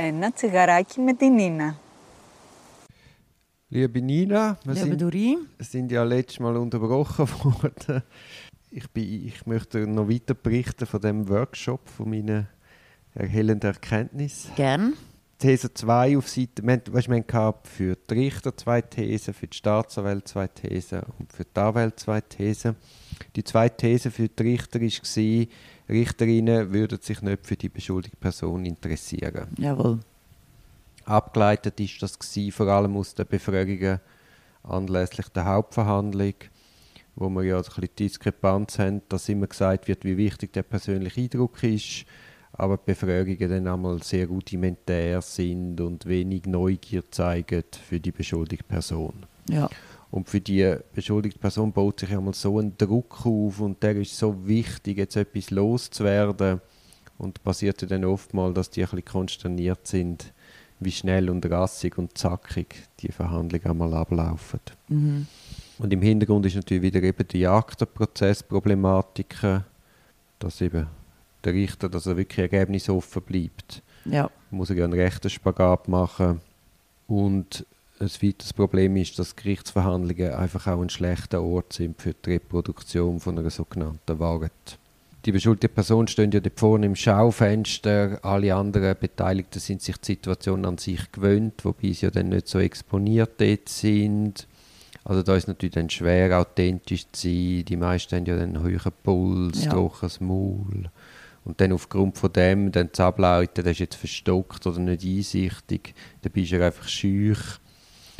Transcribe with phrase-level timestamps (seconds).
[0.00, 1.76] Ένα τσιγαράκι με την Νίνα.
[3.68, 8.02] Liebe Nina, wir Liebe sind, Dori, sind ja letztes Mal unterbrochen worden.
[8.70, 12.46] Ich, bin, ich möchte noch weiter berichten von dem Workshop, von meinen
[13.14, 14.54] erhellenden Erkenntnissen.
[14.54, 14.92] gern.
[15.41, 19.47] These 2 auf Seite, wir, haben- weißt, wir hatten für die Richter zwei Thesen, für
[19.47, 22.75] die Staatsanwälte zwei Thesen und für die Anwälte zwei Thesen.
[23.35, 25.45] Die zweite These für die Richter war,
[25.89, 29.47] Richterinnen würden sich nicht für die beschuldigte Person interessieren.
[29.57, 29.99] Jawohl.
[31.05, 33.99] Abgeleitet ist das gsi, vor allem aus den Befragungen
[34.63, 36.35] anlässlich der Hauptverhandlung,
[37.15, 41.21] wo wir ja ein bisschen Diskrepanz haben, dass immer gesagt wird, wie wichtig der persönliche
[41.21, 42.05] Eindruck ist,
[42.61, 49.25] aber Befragungen dann einmal sehr rudimentär sind und wenig Neugier zeigen für die beschuldigte Person.
[49.49, 49.67] Ja.
[50.11, 54.15] Und für die beschuldigte Person baut sich einmal so ein Druck auf und der ist
[54.15, 56.61] so wichtig, jetzt etwas loszuwerden.
[57.17, 60.31] Und passiert dann oftmals, dass die ein bisschen konsterniert sind,
[60.79, 64.59] wie schnell und rassig und zackig die Verhandlungen einmal ablaufen.
[64.87, 65.25] Mhm.
[65.79, 69.35] Und im Hintergrund ist natürlich wieder eben die Aktenprozessproblematik,
[70.37, 70.87] dass eben
[71.43, 74.29] der Richter, dass er wirklich ergebnisoffen bleibt Ja.
[74.49, 76.41] muss er ja einen rechten Spagat machen.
[77.07, 77.65] Und
[77.99, 83.19] ein weiteres Problem ist, dass Gerichtsverhandlungen einfach auch ein schlechter Ort sind für die Reproduktion
[83.19, 84.51] von einer sogenannten Wahrheit.
[85.25, 90.13] Die beschuldigte Person steht ja dort vorne im Schaufenster, alle anderen Beteiligten sind sich die
[90.13, 94.47] Situation an sich gewöhnt, wobei sie ja dann nicht so exponiert dort sind.
[95.03, 97.65] Also da ist natürlich dann schwer, authentisch zu sein.
[97.65, 99.71] Die meisten haben ja dann einen hohen Puls, Ja.
[99.71, 100.89] trockenes Maul.
[101.43, 105.95] Und dann aufgrund von dem dann zu ableiten, der ist jetzt verstockt oder nicht einsichtig,
[106.21, 107.39] dann bist du einfach schüch.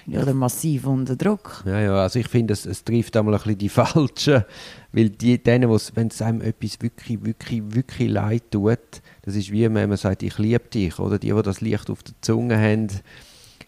[0.07, 1.63] Ja, oder massiv unter Druck.
[1.65, 4.43] Ja, ja, also ich finde, es, es trifft einmal ein bisschen die Falschen,
[4.91, 8.79] weil die, denen, wenn es einem etwas wirklich, wirklich, wirklich leid tut,
[9.21, 12.01] das ist wie wenn man sagt, ich liebe dich, oder die, die das Licht auf
[12.01, 12.87] der Zunge haben,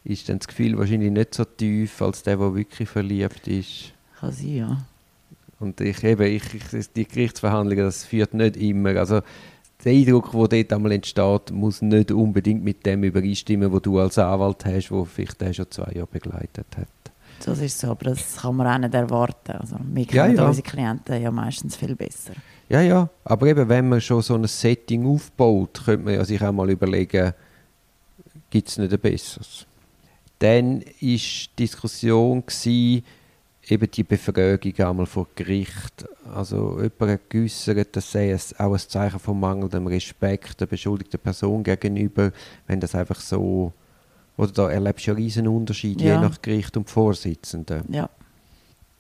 [0.04, 3.94] ist dann das Gefühl wahrscheinlich nicht so tief, als der, der wirklich verliebt ist.
[4.20, 4.86] Kann sein, ja.
[5.60, 8.98] Und ich eben, ich, ich, die Gerichtsverhandlungen, das führt nicht immer.
[8.98, 9.22] Also
[9.84, 14.18] der Eindruck, der dort einmal entsteht, muss nicht unbedingt mit dem übereinstimmen, wo du als
[14.18, 16.88] Anwalt hast, wo vielleicht der schon zwei Jahre begleitet hat.
[17.46, 19.52] Das ist so, aber das kann man auch nicht erwarten.
[19.52, 20.48] Also, wir Ja, kennen ja.
[20.48, 22.34] unsere Klienten ja meistens viel besser.
[22.70, 26.42] Ja, ja, aber eben, wenn man schon so ein Setting aufbaut, könnte man ja sich
[26.42, 27.34] auch mal überlegen,
[28.50, 29.66] gibt es nicht ein besseres?
[30.40, 31.22] Dann war die
[31.60, 33.04] Diskussion, gewesen,
[33.68, 36.06] eben die Befragung einmal vor Gericht.
[36.34, 41.20] Also jemand hat geäussert, das sei es auch ein Zeichen von mangelndem Respekt der beschuldigten
[41.20, 42.32] Person gegenüber,
[42.68, 43.74] wenn das einfach so...
[44.36, 46.20] Oder da erlebst du ja riesen Unterschied, je Ja.
[46.20, 47.84] nach Gericht und Vorsitzenden.
[47.90, 48.10] Ja.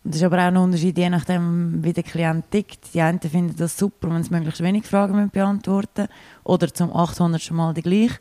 [0.08, 2.94] Es ist aber auch ein Unterschied, je nachdem, wie der Klient tickt.
[2.94, 6.08] Die einen finden das super, wenn sie möglichst wenig Fragen müssen beantworten
[6.44, 7.52] Oder zum 800.
[7.52, 8.20] Mal die gleiche.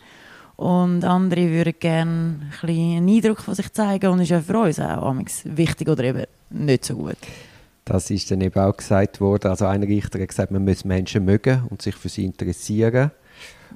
[0.57, 4.11] Und andere würden gerne ein bisschen einen Eindruck von sich zeigen.
[4.11, 5.15] Und ist ja für uns auch
[5.45, 7.17] wichtig oder eben nicht so gut.
[7.85, 9.51] Das ist dann eben auch gesagt worden.
[9.51, 13.11] Also ein Richter hat gesagt, man muss Menschen mögen und sich für sie interessieren.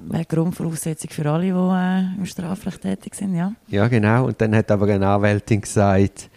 [0.09, 3.51] Eine Grundvoraussetzung für alle, die äh, im Strafrecht tätig sind, ja.
[3.67, 4.25] Ja, genau.
[4.25, 6.29] Und dann hat aber eine Anwältin gesagt,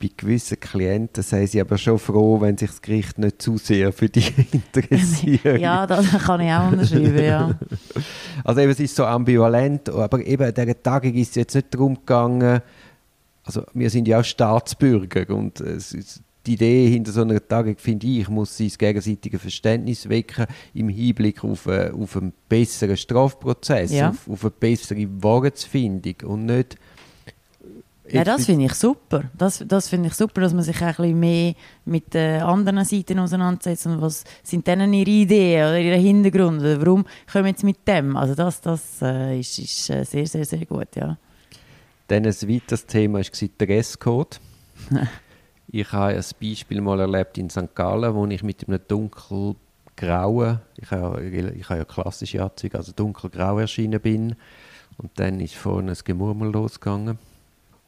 [0.00, 3.92] bei gewissen Klienten seien sie aber schon froh, wenn sich das Gericht nicht zu sehr
[3.92, 5.60] für die interessiert.
[5.60, 7.58] Ja, das kann ich auch unterschreiben, ja.
[8.44, 11.74] Also eben, es ist so ambivalent, aber eben an dieser Tagung ist es jetzt nicht
[11.74, 12.60] darum gegangen,
[13.44, 17.76] also wir sind ja auch Staatsbürger und es ist, die Idee hinter so einer Tagung,
[17.76, 22.96] finde ich, muss sein das gegenseitige Verständnis wecken im Hinblick auf, äh, auf einen besseren
[22.96, 24.10] Strafprozess, Ja.
[24.10, 26.76] auf, auf eine bessere Wahrheitsfindung und nicht
[28.12, 29.24] Ja, das finde ich super.
[29.36, 31.54] Das, das finde ich super, dass man sich auch ein bisschen mehr
[31.84, 36.80] mit den anderen Seiten auseinandersetzt und was sind denn ihre Ideen oder ihre Hintergründe?
[36.80, 38.16] Warum kommen sie mit dem?
[38.16, 41.16] Also das, das äh, ist, ist äh, sehr, sehr, sehr gut, ja.
[42.08, 43.24] Dann ein weiteres Thema war
[43.60, 44.40] der Dresscode.
[45.68, 47.74] ich habe ein Beispiel mal erlebt in St.
[47.74, 52.92] Gallen, wo ich mit einem dunkelgrauen, ich habe, ja- ich habe ja klassische Anzüge, also
[52.92, 54.34] dunkelgrau erschienen bin.
[54.98, 57.18] Und dann ist vorne ein Gemurmel losgegangen.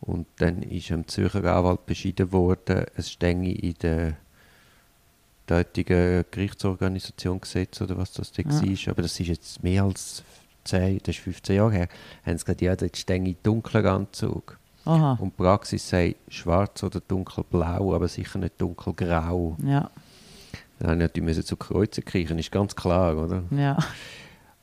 [0.02, 4.16] Und dann ist dem Zürcher Anwalt beschieden worden, es stänge in der
[5.46, 8.50] dortigen Gerichtsorganisation Gesetz oder was das da Ja.
[8.50, 8.92] war.
[8.92, 10.22] Aber das ist jetzt mehr als
[10.64, 11.88] 10, das ist 15 Jahre her.
[12.24, 14.58] Haben sie gesagt, ja, dort stänge dunkler Anzug.
[14.84, 19.56] Aha, Und die Praxis sei schwarz oder dunkelblau, aber sicher nicht dunkelgrau.
[19.64, 19.88] ja,
[20.80, 23.44] Dann habe ich natürlich zu Kreuzen kriechen, ist ganz klar, oder?
[23.50, 23.78] ja.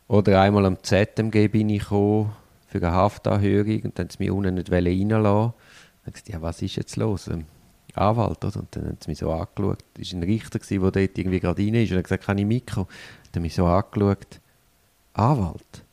[0.09, 2.33] Oder einmal am ZMG bin ich gekommen
[2.69, 5.53] für eine Haftanhörung und dann haben sie mich unten nicht reinlassen.
[6.05, 7.29] Dann gesagt, ja, was ist jetzt los?
[7.95, 8.59] Anwalt, oder?
[8.59, 9.83] Und dann haben sie mich so angeschaut.
[9.99, 11.91] Es war ein Richter, der dort irgendwie gerade rein ist.
[11.91, 12.87] Und hat gesagt, kann ich mitkommen?
[13.31, 14.39] Dann haben mich so angeschaut.
[15.13, 15.83] Anwalt?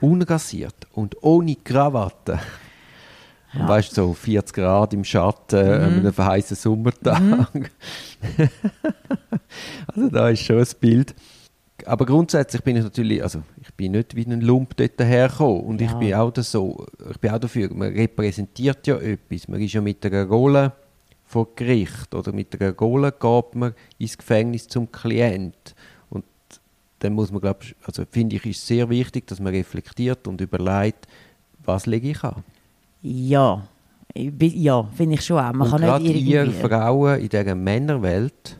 [0.00, 2.38] Unrasiert und ohne Krawatte.
[3.54, 3.68] Und Ja.
[3.68, 5.72] weißt du, so 40 Grad im Schatten mhm.
[5.72, 7.54] an einem heißen Sommertag.
[7.54, 7.66] Mhm.
[9.86, 11.14] also da ist schon ein Bild.
[11.86, 15.60] Aber grundsätzlich bin ich natürlich, also ich bin nicht wie ein Lump dort hergekommen.
[15.62, 15.96] Und ich Ja.
[15.98, 19.46] bin auch das so, ich bin auch dafür, man repräsentiert ja etwas.
[19.48, 20.72] Man ist ja mit einer Rolle
[21.24, 25.74] vor Gericht oder mit einer Rolle geht man ins Gefängnis zum Klient.
[26.10, 26.24] Und
[26.98, 30.40] dann muss man, glaube ich, also finde ich, ist sehr wichtig, dass man reflektiert und
[30.40, 31.06] überlegt,
[31.64, 32.42] was lege ich an.
[33.02, 33.66] Ja,
[34.14, 35.52] Ich ja finde ich schon auch.
[35.52, 36.60] Man und kann nicht ihr irgendwie...
[36.60, 38.58] Frauen in dieser Männerwelt,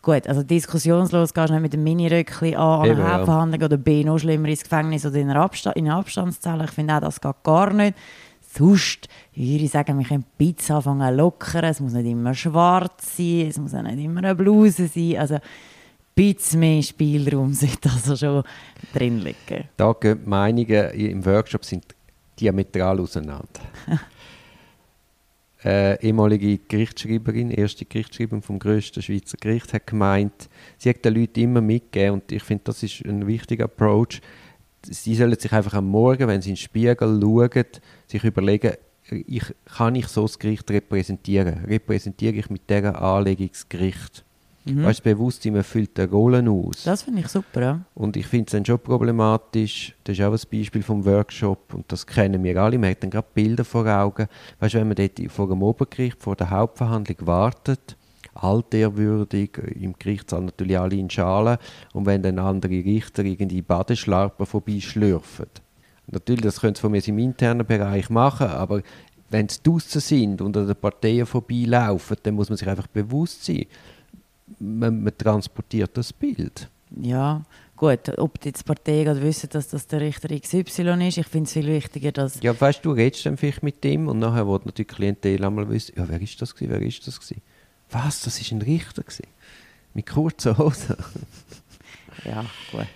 [0.00, 3.16] Gut, also diskussionslos gehst du nicht mit dem Miniröckchen A an eine ja.
[3.16, 6.64] Hauptverhandlung oder B noch schlimmer ins Gefängnis oder in einer, Absta in eine Abstandszelle.
[6.64, 7.96] Ich finde auch, das geht gar nicht.
[8.40, 11.64] Sonst würde ich sagen, wir können Pizza anfangen lockern.
[11.64, 15.16] Es muss nicht immer schwarz sein, es muss auch nicht immer eine Bluse sein.
[15.18, 15.40] Also ein
[16.14, 18.42] bisschen mehr Spielraum sollte also schon
[18.94, 19.68] drin liegen.
[19.76, 21.84] da gehen die Meinungen im Workshop sind
[22.38, 23.60] diametral auseinander.
[25.64, 31.40] äh, ehemalige Gerichtsschreiberin, erste Gerichtsschreiberin vom grössten Schweizer Gericht, hat gemeint, sie hat den Leuten
[31.40, 34.20] immer mitgegeben und ich finde, das ist ein wichtiger Approach.
[34.82, 37.64] Sie sollen sich einfach am Morgen, wenn sie in den Spiegel schauen,
[38.06, 38.74] sich überlegen,
[39.10, 41.64] ich, kann ich so das Gericht repräsentieren?
[41.64, 44.24] Repräsentiere ich mit dieser Anlegung das Gericht?
[44.68, 44.84] Mhm.
[44.84, 46.84] Weißt du, Bewusstsein, man füllt die Rollen aus.
[46.84, 47.80] Das finde ich super, ja.
[47.94, 51.90] Und ich finde es dann schon problematisch, das ist auch ein Beispiel vom Workshop und
[51.90, 54.26] das kennen wir alle, man hat dann gerade Bilder vor Augen.
[54.60, 57.96] Weißt du, wenn man dort vor dem Obergericht, vor der Hauptverhandlung wartet,
[58.34, 61.58] altehrwürdig, im Gerichtssaal natürlich alle in Schalen
[61.92, 65.46] und wenn dann andere Richter irgendwie Badeschlarpen vorbeischlürfen.
[66.10, 68.82] Natürlich, das können sie von mir im internen Bereich machen, aber
[69.30, 73.44] wenn sie draußen sind und an den Parteien vorbeilaufen, dann muss man sich einfach bewusst
[73.44, 73.66] sein,
[74.58, 76.68] man, man transportiert das Bild.
[77.00, 77.42] Ja,
[77.76, 81.52] gut, ob die Parteien gerade wissen, dass das der Richter XY ist, ich finde es
[81.52, 82.40] viel wichtiger, dass...
[82.42, 85.68] Ja, weißt du, redest dann vielleicht mit ihm und nachher wird natürlich die Klientel einmal
[85.68, 87.42] wissen, ja, wer ist das gewesen, wer ist das gewesen?
[87.90, 89.26] Was, das ist ein Richter gewesen?
[89.94, 90.96] Mit kurzen Hosen?
[92.24, 92.86] Ja, gut.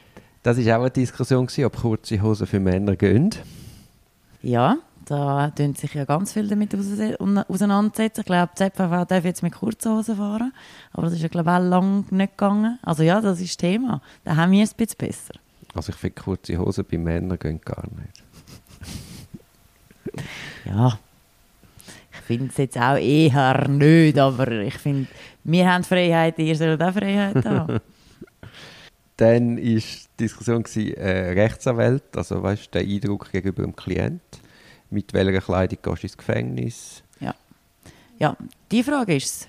[0.42, 3.30] Das ist auch eine Diskussion gewesen, ob kurze Hosen für Männer gehen.
[4.42, 8.20] Ja, da tun sich ja ganz viel damit auseinandersetzen.
[8.20, 10.52] Ich glaube, die ZVV darf jetzt mit kurzen Hosen fahren,
[10.92, 12.78] aber das ist ja, glaube ich, auch lange nicht gegangen.
[12.82, 14.00] Also ja, das ist das Thema.
[14.24, 15.34] Da haben wir es ein bisschen besser.
[15.74, 18.22] Also ich finde, kurze Hosen bei Männern gehen gar nicht.
[20.66, 20.98] Ja,
[22.12, 25.08] ich finde es jetzt auch eher nicht, aber ich finde,
[25.44, 27.80] wir haben Freiheit, ihr sollt auch Freiheit haben.
[29.16, 29.82] Dann war die
[30.18, 34.20] Diskussion gewesen, äh, Rechtsanwalt, also weißt der Eindruck gegenüber dem Klient.
[34.92, 37.02] Mit welcher Kleidung gehst du ins Gefängnis?
[38.18, 38.36] Ja,
[38.70, 39.48] die Frage ist,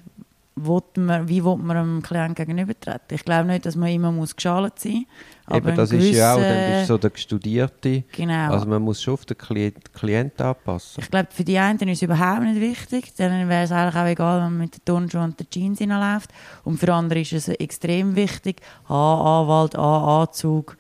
[0.56, 3.16] man, wie will man einem Klienten gegenübertreten?
[3.16, 5.06] Ich glaube nicht, dass man immer muss geschalt sein
[5.48, 5.58] muss.
[5.58, 8.04] Eben, das ist ja auch, dann bist du so der Studierte.
[8.14, 8.52] Genau.
[8.52, 11.04] Also man muss schon auf den Klient, Klient anpassen.
[11.04, 13.14] Ich glaube, für die einen ist es überhaupt nicht wichtig.
[13.16, 16.32] Dann wäre es eigentlich auch egal, wenn man mit den Turnschuhen und den Jeans hineinläuft.
[16.64, 18.62] Und für andere ist es extrem wichtig.
[18.88, 20.78] A, Anwalt, A, Anzug.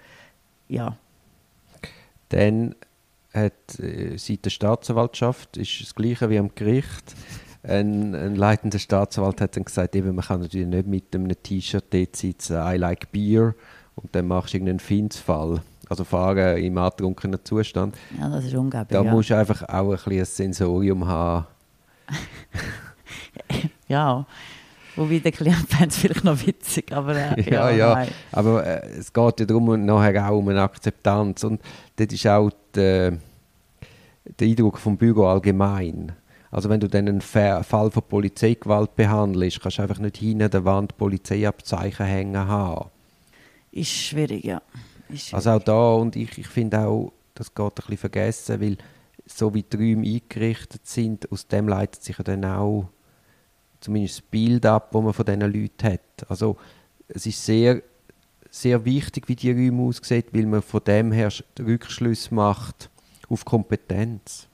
[0.68, 0.95] Ja.
[2.30, 2.74] Dann
[3.33, 7.15] hat äh, seit der Staatsanwaltschaft ist das Gleiche wie am Gericht.
[7.63, 11.85] Ein, ein leitender Staatsanwalt hat dann gesagt, eben, man kann natürlich nicht mit einem T-Shirt
[11.91, 13.56] dort sitzen, I like beer,
[13.95, 15.61] und dann machst du irgendeinen Findsfall.
[15.90, 17.95] Also fahren im antrunkenen Zustand.
[18.18, 18.97] ja, das ist unglaublich.
[18.97, 19.11] Da ja.
[19.11, 21.45] musst du einfach auch ein, bisschen ein Sensorium haben.
[23.87, 24.25] ja.
[24.95, 27.94] Wobei der Klient fände es vielleicht noch witzig, aber äh, Ja, ja.
[27.95, 28.09] nein.
[28.31, 31.44] Aber äh, es geht ja darum, nachher auch um eine Akzeptanz.
[31.44, 31.62] Und
[31.95, 33.18] das ist auch der,
[34.40, 36.12] der Eindruck vom Büro allgemein.
[36.52, 40.44] Also wenn du dann einen Fa- Fall von Polizeigewalt behandelst, kannst du einfach nicht hinten
[40.44, 42.90] an der Wand Polizeiabzeichen hängen haben.
[43.71, 44.62] Ist schwierig, ja.
[45.09, 45.33] Ist schwierig.
[45.33, 48.78] Also auch da, und ich, ich finde auch, das geht ein bisschen vergessen, weil
[49.26, 52.90] so wie die Räume eingerichtet sind, aus dem leitet sich ja dann auch
[53.83, 55.99] zumindest das Bild ab, das man von diesen Leuten hat.
[56.30, 56.57] Also
[57.07, 57.81] es ist sehr,
[58.49, 62.90] sehr wichtig, wie die Räume aussehen, weil man von dem her Sch- Rückschlüsse macht
[63.30, 64.47] auf Kompetenz.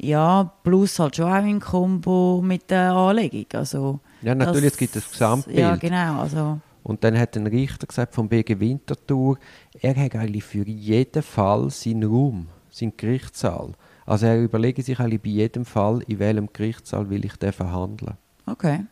[0.00, 3.46] Ja, plus halt schon auch in Kombo mit der Anlegung.
[3.54, 5.58] Also, Ja, natürlich, das- es gibt das Gesamtbild.
[5.58, 6.20] Ja, genau.
[6.20, 9.38] Also, Und dann hat ein Richter gesagt vom BG Winterthur,
[9.80, 13.72] er hat eigentlich für jeden Fall seinen Raum, seinen Gerichtssaal.
[14.06, 18.14] Also er überlege sich eigentlich bei jedem Fall, in welchem Gerichtssaal will ich den verhandeln.
[18.50, 18.84] Okay,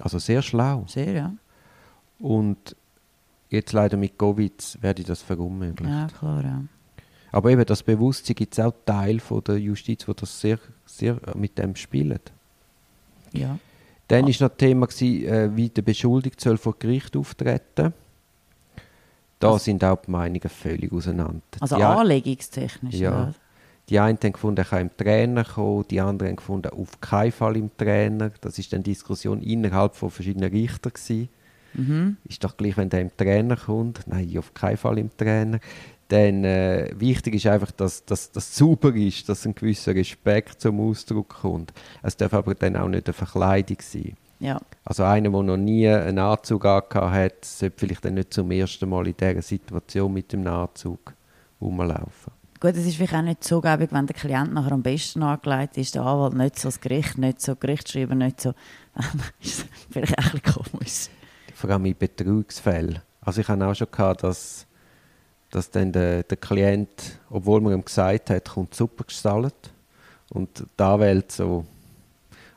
[0.00, 0.84] Also sehr schlau.
[0.88, 1.32] sehr, ja.
[2.18, 2.76] Und
[3.50, 5.90] jetzt leider mit Covid werde das verunmöglicht.
[5.92, 6.62] Ja, klar, ja.
[7.32, 11.18] Aber eben das Bewusstsein gibt es auch Teil von der Justiz, wo das sehr, sehr
[11.34, 12.20] mit dem spielen.
[13.32, 13.58] ja.
[14.08, 17.94] Dann war noch Thema, gewesen, äh, wie der Beschuldigte soll vor Gericht auftreten
[19.38, 21.40] Da Also- sind auch die Meinungen völlig auseinander.
[21.60, 22.94] Also ein- anlegungstechnisch.
[22.96, 23.10] Ja.
[23.10, 23.34] oder?
[23.92, 27.30] Die einen haben gefunden, er kann im Trainer kommen, die anderen haben gefunden, auf keinen
[27.30, 28.30] Fall im Trainer.
[28.40, 31.28] Das ist dann Diskussion innerhalb von verschiedenen Richtern gewesen.
[31.74, 32.16] Mhm.
[32.26, 34.00] Ist doch gleich, wenn der im Trainer kommt.
[34.06, 35.60] Nein, auf keinen Fall im Trainer.
[36.08, 41.28] Dann äh, wichtig ist einfach, dass das sauber ist, dass ein gewisser Respekt zum Ausdruck
[41.40, 41.74] kommt.
[42.02, 44.16] Es darf aber dann auch nicht eine Verkleidung sein.
[44.40, 44.58] Ja.
[44.86, 49.06] Also einer, der noch nie einen Anzug hat, sollte vielleicht dann nicht zum ersten Mal
[49.06, 51.12] in dieser Situation mit dem Anzug
[51.60, 52.32] rumlaufen.
[52.62, 55.76] Gut, es ist vielleicht auch nicht so gäbig, wenn der Klient nachher am besten angelegt
[55.78, 58.54] ist, der Anwalt nicht so, das Gericht nicht so, Gerichtsschreiber nicht so.
[59.40, 61.08] Ist vielleicht auch ein bisschen komisch.
[61.56, 63.00] Vor allem in Betrugsfällen.
[63.20, 64.64] Also ich habe auch schon gehabt, dass,
[65.50, 69.70] dass dann der, der Klient, obwohl man ihm gesagt hat, kommt super gestaltet
[70.30, 71.66] und die Anwälte so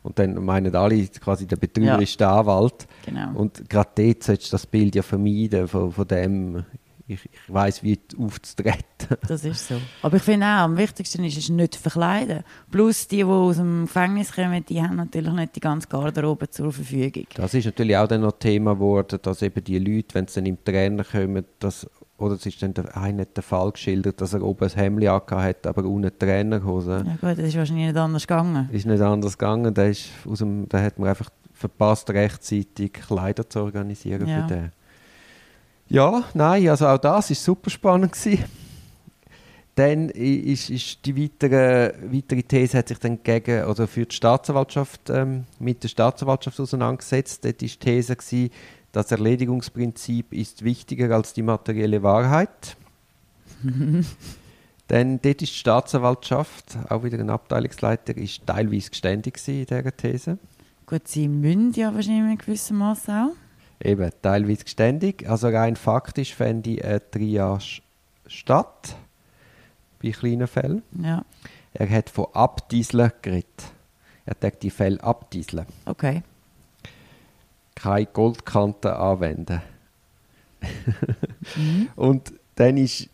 [0.04, 1.98] und dann meinen alle quasi der Betrüger Ja.
[1.98, 3.40] ist der Anwalt Genau.
[3.40, 6.64] und gerade dort solltest du das Bild ja vermeiden von, von dem
[7.08, 8.82] ich, ich weiß wie aufzutreten.
[9.28, 9.76] Das ist so.
[10.02, 12.44] Aber ich finde auch, am wichtigsten ist es nicht verkleiden.
[12.72, 16.72] Plus die, die aus dem Gefängnis kommen, die haben natürlich nicht die ganze Garderobe zur
[16.74, 17.28] Verfügung.
[17.36, 20.46] Das ist natürlich auch dann noch Thema geworden, dass eben die Leute, wenn sie dann
[20.48, 24.34] im Trainer kommen, dass, oder es ist dann der, einer hat den Fall geschildert, dass
[24.34, 27.04] er oben ein Hemd hat, aber unten Trainerhose.
[27.06, 28.70] Ja gut, das ist wahrscheinlich nicht anders gegangen.
[28.72, 33.48] Ist nicht anders gegangen, da, ist aus dem, da hat man einfach verpasst, rechtzeitig Kleider
[33.48, 34.42] zu organisieren Ja.
[34.48, 34.72] für den.
[35.88, 38.44] Ja, nein, also auch das ist super spannend gewesen.
[39.76, 45.10] Dann ist, ist die weitere, weitere These hat sich dann gegen oder für die Staatsanwaltschaft
[45.10, 47.44] ähm, mit der Staatsanwaltschaft auseinandergesetzt.
[47.44, 48.52] Dort ist die These gewesen,
[48.94, 52.78] das Erledigungsprinzip ist wichtiger als die materielle Wahrheit.
[54.88, 60.38] Dann dort ist die Staatsanwaltschaft, auch wieder ein Abteilungsleiter, ist teilweise geständig in dieser These.
[60.86, 63.32] Gut, sie müssen ja wahrscheinlich in gewissem Maß auch.
[63.82, 65.28] Eben, teilweise geständig.
[65.30, 67.82] Also rein faktisch fände ich eine Triage
[68.28, 68.96] statt,
[70.02, 70.84] bei kleinen Fällen.
[71.02, 71.24] Ja,
[71.74, 73.72] Er hat von Abdieseln geredet.
[74.26, 75.66] Er sagt die Fälle abdieseln.
[75.86, 76.24] okay.
[77.76, 79.62] Keine Goldkante anwenden.
[81.56, 81.90] Mhm.
[81.96, 83.10] Und dann ist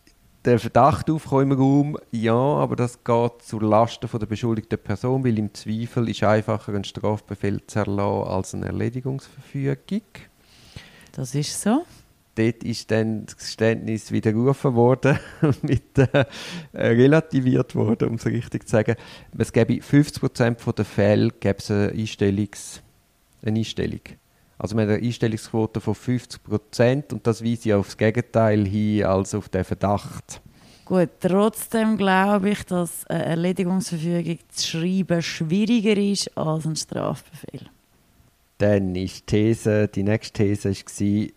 [0.46, 5.24] der Verdacht aufgekommen im Raum, ja, aber das geht zu Lasten von der beschuldigten Person,
[5.26, 10.02] weil im Zweifel ist einfacher ein Strafbefehl zu erlassen als eine Erledigungsverfügung.
[11.12, 11.84] Das ist so.
[12.36, 16.26] Dort ist dann das Geständnis widerrufen worden und mit, äh,
[16.72, 18.96] äh, relativiert worden, um es richtig zu sagen.
[19.38, 22.80] Es gäbe 50% der Fälle gäbe es eine, Einstellungs-,
[23.44, 24.02] eine Einstellung.
[24.58, 29.36] Also wir haben eine Einstellungsquote von 50% und das weist ja aufs Gegenteil hin als
[29.36, 30.42] auf den Verdacht.
[30.86, 37.70] Gut, trotzdem glaube ich, dass eine Erledigungsverfügung zu schreiben schwieriger ist als ein Strafbefehl.
[38.62, 41.28] Dann ist die These, die nächste These war,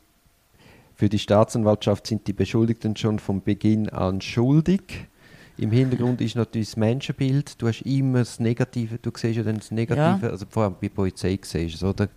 [0.95, 5.09] für die Staatsanwaltschaft sind die Beschuldigten schon von Beginn an schuldig.
[5.57, 7.63] Im Hintergrund ist natürlich das Menschenbild.
[7.63, 10.89] Du hast immer das Negative, du siehst ja dann das Negative, also vor allem bei
[10.89, 12.11] der Polizei siehst du es, oder?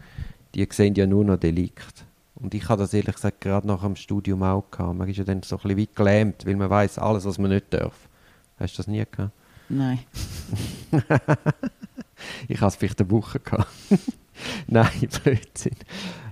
[0.53, 2.03] Die sehen ja nur noch Delikt.
[2.35, 4.97] Und ich habe das ehrlich gesagt gerade nach dem Studium auch gehabt.
[4.97, 7.51] Man ist ja dann so ein bisschen wie gelähmt, weil man weiß alles, was man
[7.51, 8.09] nicht darf.
[8.59, 9.31] Hast du das nie gehabt?
[9.69, 9.99] Nein.
[12.47, 13.67] Ich habe es vielleicht eine Woche gehabt.
[14.67, 15.75] Nein, Blödsinn.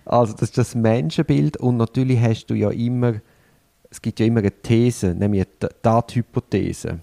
[0.05, 3.15] Also das ist das Menschenbild und natürlich hast du ja immer,
[3.89, 6.99] es gibt ja immer eine These, nämlich eine Tathypothese.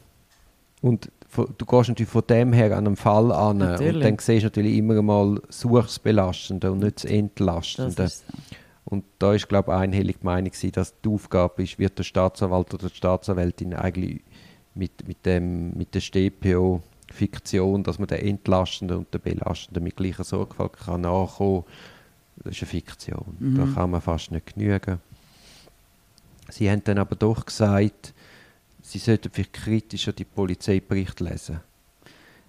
[0.80, 1.10] Und
[1.58, 4.02] du gehst natürlich von dem her an einen Fall an und Natürlich.
[4.02, 8.08] dann siehst du natürlich immer mal das Belastende und nicht das Das Entlastende.
[8.08, 8.22] so.
[8.84, 12.74] Und da ist, glaube ich, einhellig die Meinung dass die Aufgabe ist, wird der Staatsanwalt
[12.74, 14.20] oder die Staatsanwältin eigentlich
[14.74, 16.00] mit, mit, dem, mit der
[17.12, 21.64] StPO-Fiktion, dass man den Entlastenden und den Belastenden mit gleicher Sorgfalt kann nachkommen
[22.44, 23.36] das ist eine Fiktion.
[23.38, 23.56] Mhm.
[23.56, 24.98] Da kann man fast nicht genügen.
[26.48, 28.14] Sie haben dann aber doch gesagt,
[28.80, 31.60] sie sollten vielleicht kritischer die Polizeiberichte lesen.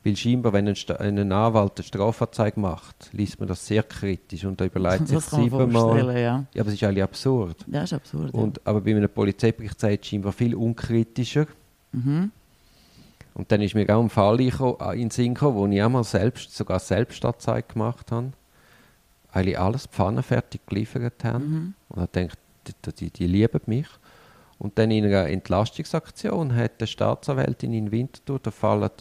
[0.04, 4.44] Weil scheinbar, wenn ein, Sta- ein Anwalt eine Strafanzeige macht, liest man das sehr kritisch
[4.46, 6.18] und da überlegt sich kann siebenmal.
[6.18, 6.46] ja.
[6.54, 7.64] Ja, aber es ist eigentlich absurd.
[7.68, 8.34] Das ist absurd.
[8.34, 11.42] Und, aber bei einem Polizeibericht sagt es scheinbar viel unkritischer.
[11.94, 12.00] ja.
[12.00, 12.32] mhm.
[13.34, 16.04] Und dann ist mir auch ein Fall äh, in den Sinn gekommen, wo ich einmal
[16.04, 18.32] selbst, sogar Selbstanzeige gemacht habe.
[19.32, 21.50] Eigentlich alles pfannenfertig geliefert haben.
[21.50, 21.74] Mhm.
[21.90, 22.38] Und ich denkt,
[22.68, 23.88] die, die, die lieben mich.
[24.60, 28.92] Und dann in einer Entlastungsaktion hat die Staatsanwältin in Winterthur den Fall an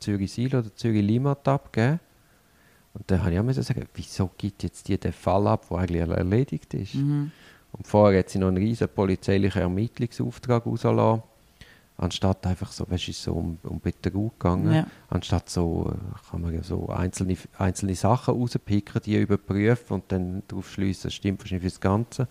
[0.00, 2.00] Zürich Sil oder Zürich Limat abgegeben.
[2.94, 6.02] Und dann habe ich auch sagen, wieso gibt jetzt die den Fall ab, der eigentlich
[6.02, 6.94] erledigt ist?
[6.94, 7.30] Mhm.
[7.72, 11.22] Und vorher hat sie noch einen riesen polizeilichen Ermittlungsauftrag rausgelassen.
[12.02, 14.74] Anstatt einfach so, weißt du, so um, um Betrug gegangen.
[14.74, 14.86] Ja.
[15.08, 20.42] Anstatt so, äh, kann man ja so einzelne, einzelne Sachen rauspicken, die überprüfen und dann
[20.48, 22.28] darauf schließen, das stimmt wahrscheinlich für das Ganze.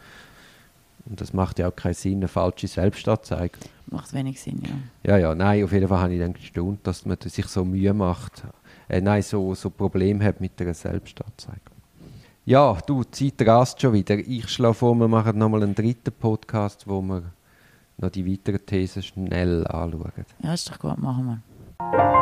[1.05, 3.57] Und das macht ja auch keinen Sinn, eine falsche Selbstanzeige.
[3.87, 5.13] Macht wenig Sinn, ja.
[5.13, 7.93] Ja, ja, nein, auf jeden Fall habe ich dann gestaunt, dass man sich so Mühe
[7.93, 8.43] macht,
[8.89, 11.61] äh, nein, so, so Probleme hat mit der Selbstanzeige.
[12.43, 14.17] Ja, du, die Zeit rast schon wieder.
[14.17, 17.23] Ich schlage vor, wir machen nochmal einen dritten Podcast, wo wir
[18.01, 20.11] noch die weiteren Thesen schnell anschauen.
[20.43, 21.41] Ja, ist doch gut, machen
[21.79, 22.20] wir.